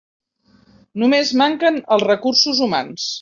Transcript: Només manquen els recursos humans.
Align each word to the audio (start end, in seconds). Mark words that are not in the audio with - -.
Només 1.03 1.33
manquen 1.41 1.77
els 1.97 2.07
recursos 2.07 2.63
humans. 2.69 3.07